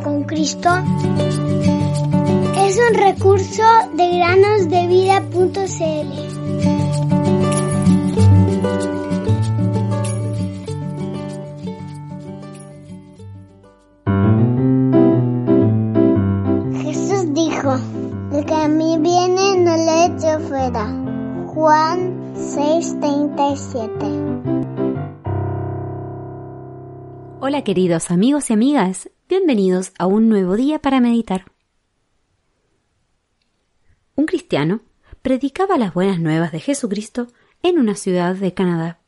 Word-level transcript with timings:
Con 0.00 0.24
Cristo 0.24 0.70
es 2.56 2.78
un 2.78 2.94
recurso 2.94 3.62
de 3.94 4.16
granosdevida.cl. 4.16 5.52
Jesús 16.82 17.34
dijo, 17.34 17.76
el 18.32 18.46
que 18.46 18.54
a 18.54 18.68
mí 18.68 18.96
viene 18.98 19.58
no 19.58 19.76
le 19.76 20.06
echo 20.06 20.40
fuera. 20.48 20.86
Juan 21.48 22.34
6:37 22.34 24.32
Hola 27.40 27.62
queridos 27.62 28.10
amigos 28.10 28.48
y 28.50 28.52
amigas, 28.54 29.10
bienvenidos 29.32 29.92
a 29.98 30.04
un 30.04 30.28
nuevo 30.28 30.56
día 30.56 30.78
para 30.78 31.00
meditar. 31.00 31.46
Un 34.14 34.26
cristiano 34.26 34.82
predicaba 35.22 35.78
las 35.78 35.94
buenas 35.94 36.20
nuevas 36.20 36.52
de 36.52 36.60
Jesucristo 36.60 37.28
en 37.62 37.78
una 37.78 37.94
ciudad 37.94 38.34
de 38.34 38.52
Canadá. 38.52 39.00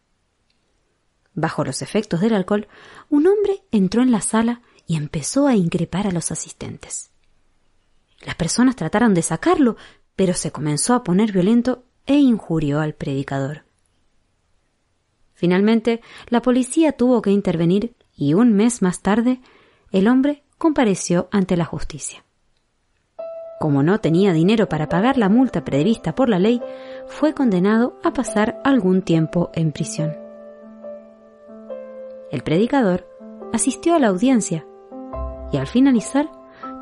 Bajo 1.34 1.62
los 1.62 1.82
efectos 1.82 2.22
del 2.22 2.32
alcohol, 2.32 2.68
un 3.10 3.26
hombre 3.26 3.64
entró 3.70 4.00
en 4.00 4.12
la 4.12 4.22
sala 4.22 4.62
y 4.86 4.96
empezó 4.96 5.46
a 5.46 5.56
increpar 5.56 6.06
a 6.06 6.10
los 6.10 6.32
asistentes. 6.32 7.10
Las 8.24 8.36
personas 8.36 8.77
trataron 8.77 9.12
de 9.12 9.20
sacarlo, 9.20 9.77
pero 10.16 10.32
se 10.32 10.50
comenzó 10.50 10.94
a 10.94 11.04
poner 11.04 11.32
violento 11.32 11.84
e 12.06 12.14
injurió 12.14 12.80
al 12.80 12.94
predicador. 12.94 13.66
Finalmente, 15.34 16.00
la 16.28 16.40
policía 16.40 16.92
tuvo 16.92 17.20
que 17.20 17.30
intervenir 17.30 17.94
y 18.16 18.32
un 18.32 18.54
mes 18.54 18.80
más 18.80 19.02
tarde 19.02 19.42
el 19.94 20.08
hombre 20.08 20.42
compareció 20.58 21.28
ante 21.30 21.56
la 21.56 21.64
justicia. 21.64 22.24
Como 23.60 23.84
no 23.84 24.00
tenía 24.00 24.32
dinero 24.32 24.68
para 24.68 24.88
pagar 24.88 25.16
la 25.16 25.28
multa 25.28 25.64
prevista 25.64 26.16
por 26.16 26.28
la 26.28 26.40
ley, 26.40 26.60
fue 27.06 27.32
condenado 27.32 27.96
a 28.02 28.12
pasar 28.12 28.60
algún 28.64 29.02
tiempo 29.02 29.52
en 29.54 29.70
prisión. 29.70 30.16
El 32.32 32.42
predicador 32.42 33.08
asistió 33.52 33.94
a 33.94 34.00
la 34.00 34.08
audiencia 34.08 34.66
y 35.52 35.58
al 35.58 35.68
finalizar 35.68 36.28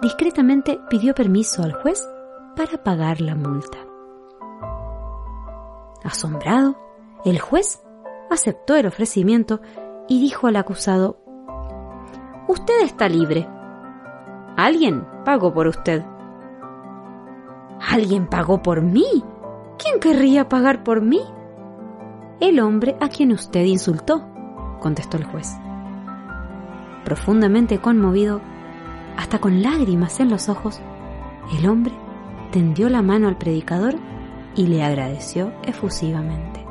discretamente 0.00 0.80
pidió 0.88 1.14
permiso 1.14 1.62
al 1.62 1.74
juez 1.74 2.02
para 2.56 2.82
pagar 2.82 3.20
la 3.20 3.34
multa. 3.34 3.76
Asombrado, 6.02 6.78
el 7.26 7.38
juez 7.38 7.82
aceptó 8.30 8.74
el 8.74 8.86
ofrecimiento 8.86 9.60
y 10.08 10.18
dijo 10.18 10.46
al 10.46 10.56
acusado 10.56 11.21
Usted 12.48 12.82
está 12.82 13.08
libre. 13.08 13.48
Alguien 14.56 15.06
pagó 15.24 15.52
por 15.54 15.68
usted. 15.68 16.04
¿Alguien 17.88 18.26
pagó 18.26 18.62
por 18.62 18.82
mí? 18.82 19.24
¿Quién 19.78 20.00
querría 20.00 20.48
pagar 20.48 20.84
por 20.84 21.00
mí? 21.00 21.20
El 22.40 22.60
hombre 22.60 22.96
a 23.00 23.08
quien 23.08 23.32
usted 23.32 23.64
insultó, 23.64 24.26
contestó 24.80 25.16
el 25.16 25.24
juez. 25.24 25.56
Profundamente 27.04 27.78
conmovido, 27.78 28.40
hasta 29.16 29.38
con 29.38 29.62
lágrimas 29.62 30.20
en 30.20 30.30
los 30.30 30.48
ojos, 30.48 30.80
el 31.58 31.68
hombre 31.68 31.92
tendió 32.50 32.88
la 32.88 33.02
mano 33.02 33.28
al 33.28 33.38
predicador 33.38 33.94
y 34.54 34.66
le 34.66 34.82
agradeció 34.82 35.52
efusivamente. 35.62 36.64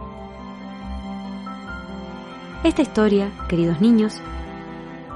Esta 2.63 2.81
historia, 2.81 3.31
queridos 3.47 3.81
niños, 3.81 4.21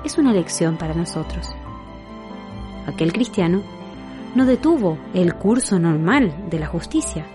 es 0.06 0.20
una 0.20 0.34
lección 0.34 0.78
para 0.78 0.94
nosotros. 0.94 1.56
Aquel 2.86 3.12
cristiano 3.12 3.64
no 4.36 4.46
detuvo 4.46 5.00
el 5.14 5.34
curso 5.34 5.80
normal 5.80 6.32
de 6.50 6.60
la 6.60 6.68
justicia. 6.68 7.26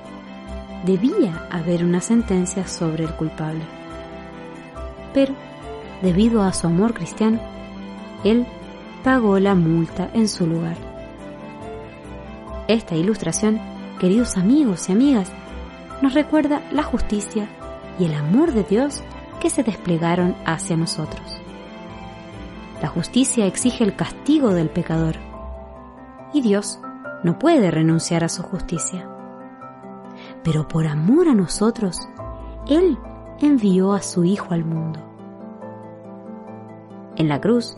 Debía 0.85 1.49
haber 1.51 1.85
una 1.85 2.01
sentencia 2.01 2.67
sobre 2.69 3.05
el 3.05 3.15
culpable. 3.17 3.63
Pero, 5.13 5.35
debido 6.01 6.43
a 6.43 6.53
su 6.53 6.69
amor 6.69 6.95
cristiano, 6.95 7.41
él 8.23 8.47
pagó 9.03 9.39
la 9.41 9.55
multa 9.55 10.09
en 10.15 10.29
su 10.29 10.47
lugar. 10.47 10.77
Esta 12.69 12.95
ilustración, 12.95 13.61
queridos 13.99 14.37
amigos 14.37 14.89
y 14.89 14.93
amigas, 14.93 15.33
nos 16.03 16.15
recuerda 16.15 16.63
la 16.71 16.85
justicia 16.85 17.49
y 17.99 18.05
el 18.05 18.15
amor 18.15 18.53
de 18.53 18.63
Dios 18.63 19.03
que 19.41 19.51
se 19.51 19.65
desplegaron 19.65 20.37
hacia 20.45 20.77
nosotros. 20.77 21.40
La 22.81 22.89
justicia 22.89 23.47
exige 23.47 23.85
el 23.85 23.95
castigo 23.95 24.51
del 24.51 24.71
pecador 24.71 25.17
y 26.33 26.41
Dios 26.41 26.81
no 27.23 27.39
puede 27.39 27.71
renunciar 27.71 28.25
a 28.25 28.29
su 28.29 28.43
justicia. 28.43 29.09
Pero 30.43 30.67
por 30.67 30.87
amor 30.87 31.29
a 31.29 31.35
nosotros, 31.35 31.99
Él 32.67 32.99
envió 33.41 33.93
a 33.93 34.03
su 34.03 34.25
Hijo 34.25 34.55
al 34.55 34.65
mundo. 34.65 35.01
En 37.17 37.29
la 37.29 37.41
cruz, 37.41 37.77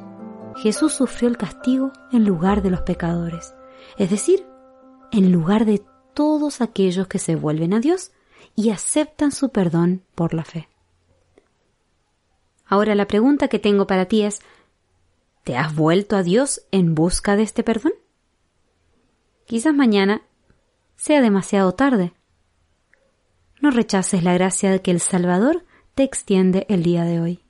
Jesús 0.57 0.93
sufrió 0.93 1.29
el 1.29 1.37
castigo 1.37 1.93
en 2.13 2.25
lugar 2.25 2.63
de 2.63 2.71
los 2.71 2.83
pecadores, 2.83 3.55
es 3.97 4.11
decir, 4.11 4.47
en 5.11 5.33
lugar 5.33 5.65
de 5.65 5.83
todos 6.15 6.61
aquellos 6.61 7.09
que 7.09 7.19
se 7.19 7.37
vuelven 7.37 7.75
a 7.75 7.81
Dios 7.81 8.13
y 8.55 8.71
aceptan 8.71 9.33
su 9.33 9.49
perdón 9.51 10.03
por 10.15 10.35
la 10.35 10.45
fe. 10.45 10.69
Ahora 12.67 12.95
la 12.95 13.07
pregunta 13.07 13.49
que 13.49 13.59
tengo 13.59 13.87
para 13.87 14.07
ti 14.07 14.23
es, 14.23 14.41
¿Te 15.45 15.57
has 15.57 15.75
vuelto 15.75 16.17
a 16.17 16.23
Dios 16.23 16.63
en 16.71 16.95
busca 16.95 17.35
de 17.35 17.43
este 17.43 17.65
perdón? 17.65 17.93
Quizás 19.45 19.75
mañana 19.75 20.23
sea 20.97 21.21
demasiado 21.21 21.73
tarde. 21.73 22.13
No 23.61 23.71
rechaces 23.71 24.23
la 24.23 24.35
gracia 24.35 24.79
que 24.79 24.93
el 24.93 25.01
Salvador 25.01 25.65
te 25.95 26.05
extiende 26.05 26.65
el 26.69 26.85
día 26.85 27.05
de 27.05 27.21
hoy. 27.21 27.41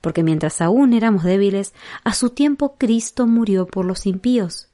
Porque 0.00 0.24
mientras 0.24 0.60
aún 0.60 0.94
éramos 0.94 1.22
débiles, 1.22 1.74
a 2.02 2.12
su 2.12 2.30
tiempo 2.30 2.76
Cristo 2.76 3.28
murió 3.28 3.66
por 3.66 3.84
los 3.84 4.04
impíos. 4.04 4.68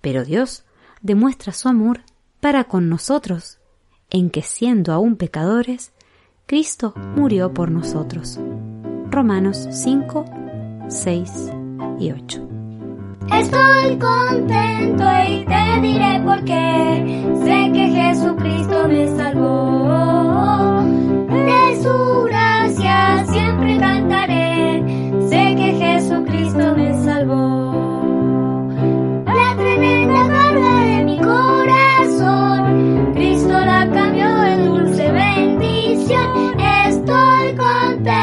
Pero 0.00 0.24
Dios 0.24 0.64
demuestra 1.02 1.52
su 1.52 1.68
amor 1.68 2.00
para 2.40 2.64
con 2.64 2.88
nosotros, 2.88 3.58
en 4.08 4.30
que 4.30 4.40
siendo 4.40 4.92
aún 4.94 5.16
pecadores, 5.16 5.92
Cristo 6.46 6.94
murió 7.16 7.52
por 7.52 7.70
nosotros. 7.70 8.40
Romanos 9.10 9.68
5, 9.70 10.43
6 10.88 11.52
y 11.98 12.12
8. 12.12 12.48
Estoy 13.32 13.98
contento 13.98 15.04
y 15.28 15.44
te 15.44 15.80
diré 15.80 16.20
por 16.24 16.44
qué. 16.44 17.24
Sé 17.44 17.70
que 17.72 17.88
Jesucristo 17.88 18.88
me 18.88 19.08
salvó. 19.16 20.82
De 21.30 21.82
su 21.82 22.24
gracia 22.24 23.24
siempre 23.26 23.78
cantaré. 23.78 24.82
Sé 25.28 25.54
que 25.56 25.72
Jesucristo 25.72 26.74
me 26.76 26.94
salvó. 27.02 28.72
La 29.26 29.56
tremenda 29.56 30.28
carga 30.28 30.84
de 30.84 31.04
mi 31.04 31.18
corazón. 31.18 32.60
Cristo 33.14 33.58
la 33.58 33.90
cambió 33.90 34.44
en 34.44 34.66
dulce 34.66 35.10
bendición. 35.10 36.60
Estoy 36.60 37.56
contento 37.56 38.14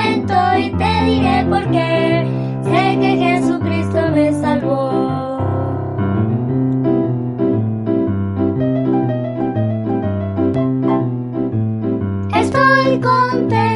encontré. 13.02 13.71